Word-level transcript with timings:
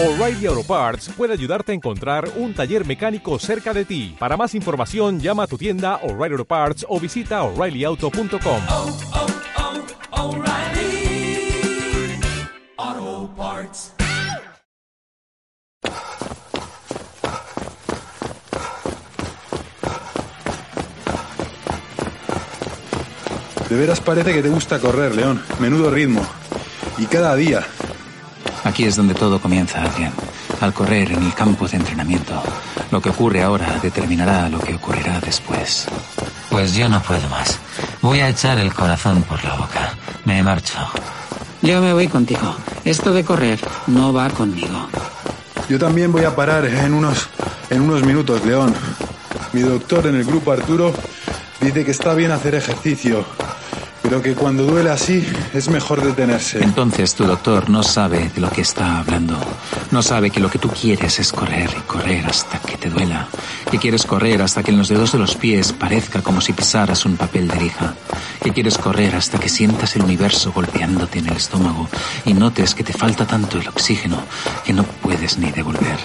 O'Reilly 0.00 0.46
Auto 0.46 0.62
Parts 0.62 1.08
puede 1.16 1.32
ayudarte 1.32 1.72
a 1.72 1.74
encontrar 1.74 2.30
un 2.36 2.54
taller 2.54 2.86
mecánico 2.86 3.36
cerca 3.40 3.74
de 3.74 3.84
ti. 3.84 4.14
Para 4.16 4.36
más 4.36 4.54
información, 4.54 5.18
llama 5.18 5.42
a 5.42 5.46
tu 5.48 5.58
tienda 5.58 5.96
O'Reilly 6.04 6.34
Auto 6.34 6.44
Parts 6.44 6.86
o 6.88 7.00
visita 7.00 7.42
oreillyauto.com. 7.42 8.60
oh, 8.68 8.96
oh, 12.76 13.28
Parts. 13.36 13.92
De 23.68 23.76
veras 23.76 24.00
parece 24.00 24.32
que 24.32 24.42
te 24.44 24.48
gusta 24.48 24.78
correr, 24.78 25.16
León. 25.16 25.42
Menudo 25.58 25.90
ritmo. 25.90 26.24
Y 26.98 27.06
cada 27.06 27.34
día. 27.34 27.66
Aquí 28.64 28.84
es 28.84 28.96
donde 28.96 29.14
todo 29.14 29.40
comienza, 29.40 29.82
Adrián. 29.82 30.12
Al 30.60 30.72
correr 30.72 31.12
en 31.12 31.22
el 31.22 31.34
campo 31.34 31.68
de 31.68 31.76
entrenamiento. 31.76 32.42
Lo 32.90 33.00
que 33.00 33.10
ocurre 33.10 33.42
ahora 33.42 33.78
determinará 33.82 34.48
lo 34.48 34.58
que 34.58 34.74
ocurrirá 34.74 35.20
después. 35.20 35.86
Pues 36.50 36.74
yo 36.74 36.88
no 36.88 37.02
puedo 37.02 37.28
más. 37.28 37.58
Voy 38.02 38.20
a 38.20 38.28
echar 38.28 38.58
el 38.58 38.72
corazón 38.72 39.22
por 39.22 39.42
la 39.44 39.54
boca. 39.54 39.94
Me 40.24 40.42
marcho. 40.42 40.78
Yo 41.62 41.80
me 41.80 41.92
voy 41.92 42.08
contigo. 42.08 42.54
Esto 42.84 43.12
de 43.12 43.24
correr 43.24 43.58
no 43.86 44.12
va 44.12 44.30
conmigo. 44.30 44.88
Yo 45.68 45.78
también 45.78 46.10
voy 46.10 46.24
a 46.24 46.34
parar 46.34 46.64
en 46.64 46.94
unos, 46.94 47.28
en 47.68 47.82
unos 47.82 48.02
minutos, 48.02 48.44
León. 48.44 48.74
Mi 49.52 49.60
doctor 49.60 50.06
en 50.06 50.16
el 50.16 50.24
grupo 50.24 50.52
Arturo 50.52 50.92
dice 51.60 51.84
que 51.84 51.90
está 51.90 52.14
bien 52.14 52.30
hacer 52.30 52.54
ejercicio, 52.54 53.24
pero 54.08 54.22
que 54.22 54.34
cuando 54.34 54.64
duele 54.64 54.88
así 54.88 55.22
es 55.52 55.68
mejor 55.68 56.02
detenerse. 56.02 56.64
Entonces 56.64 57.14
tu 57.14 57.26
doctor 57.26 57.68
no 57.68 57.82
sabe 57.82 58.30
de 58.34 58.40
lo 58.40 58.48
que 58.48 58.62
está 58.62 59.00
hablando. 59.00 59.38
No 59.90 60.02
sabe 60.02 60.30
que 60.30 60.40
lo 60.40 60.50
que 60.50 60.58
tú 60.58 60.70
quieres 60.70 61.18
es 61.18 61.30
correr 61.30 61.68
y 61.76 61.80
correr 61.82 62.24
hasta 62.24 62.58
que 62.58 62.78
te 62.78 62.88
duela. 62.88 63.28
Que 63.70 63.76
quieres 63.76 64.06
correr 64.06 64.40
hasta 64.40 64.62
que 64.62 64.70
en 64.70 64.78
los 64.78 64.88
dedos 64.88 65.12
de 65.12 65.18
los 65.18 65.34
pies 65.34 65.74
parezca 65.74 66.22
como 66.22 66.40
si 66.40 66.54
pisaras 66.54 67.04
un 67.04 67.18
papel 67.18 67.48
de 67.48 67.60
lija. 67.60 67.96
Que 68.42 68.52
quieres 68.52 68.78
correr 68.78 69.14
hasta 69.14 69.38
que 69.38 69.50
sientas 69.50 69.94
el 69.96 70.04
universo 70.04 70.52
golpeándote 70.52 71.18
en 71.18 71.28
el 71.28 71.36
estómago 71.36 71.86
y 72.24 72.32
notes 72.32 72.74
que 72.74 72.84
te 72.84 72.94
falta 72.94 73.26
tanto 73.26 73.58
el 73.58 73.68
oxígeno 73.68 74.22
que 74.64 74.72
no 74.72 74.84
puedes 74.84 75.36
ni 75.36 75.50
devolver. 75.50 75.98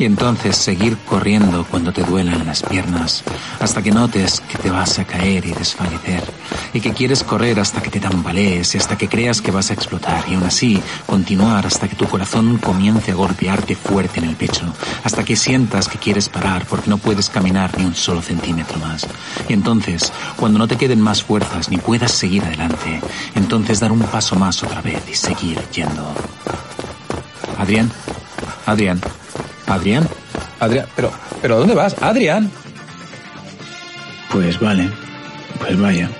Y 0.00 0.06
entonces 0.06 0.56
seguir 0.56 0.96
corriendo 0.96 1.66
cuando 1.70 1.92
te 1.92 2.02
duelan 2.02 2.46
las 2.46 2.62
piernas, 2.62 3.22
hasta 3.60 3.82
que 3.82 3.90
notes 3.90 4.40
que 4.40 4.56
te 4.56 4.70
vas 4.70 4.98
a 4.98 5.04
caer 5.04 5.44
y 5.44 5.52
desfallecer, 5.52 6.24
y 6.72 6.80
que 6.80 6.94
quieres 6.94 7.22
correr 7.22 7.60
hasta 7.60 7.82
que 7.82 7.90
te 7.90 8.00
tambalees 8.00 8.74
y 8.74 8.78
hasta 8.78 8.96
que 8.96 9.10
creas 9.10 9.42
que 9.42 9.50
vas 9.50 9.68
a 9.68 9.74
explotar, 9.74 10.24
y 10.26 10.36
aún 10.36 10.44
así 10.44 10.82
continuar 11.04 11.66
hasta 11.66 11.86
que 11.86 11.96
tu 11.96 12.06
corazón 12.06 12.56
comience 12.56 13.10
a 13.10 13.14
golpearte 13.14 13.74
fuerte 13.74 14.20
en 14.20 14.24
el 14.30 14.36
pecho, 14.36 14.72
hasta 15.04 15.22
que 15.22 15.36
sientas 15.36 15.86
que 15.86 15.98
quieres 15.98 16.30
parar 16.30 16.64
porque 16.64 16.88
no 16.88 16.96
puedes 16.96 17.28
caminar 17.28 17.76
ni 17.76 17.84
un 17.84 17.94
solo 17.94 18.22
centímetro 18.22 18.78
más. 18.78 19.06
Y 19.50 19.52
entonces, 19.52 20.14
cuando 20.36 20.58
no 20.58 20.66
te 20.66 20.78
queden 20.78 21.02
más 21.02 21.22
fuerzas 21.22 21.68
ni 21.68 21.76
puedas 21.76 22.12
seguir 22.12 22.42
adelante, 22.42 23.02
entonces 23.34 23.80
dar 23.80 23.92
un 23.92 24.00
paso 24.00 24.34
más 24.34 24.62
otra 24.62 24.80
vez 24.80 25.02
y 25.10 25.14
seguir 25.14 25.60
yendo. 25.74 26.10
Adrián, 27.58 27.92
Adrián. 28.64 28.98
Adrián. 29.70 30.08
Adrián, 30.58 30.86
pero, 30.96 31.12
pero 31.40 31.58
¿dónde 31.58 31.74
vas? 31.74 31.94
Adrián. 32.02 32.50
Pues 34.32 34.58
vale. 34.58 34.90
Pues 35.60 35.78
vaya. 35.78 36.10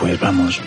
Pues 0.00 0.18
vamos. 0.18 0.60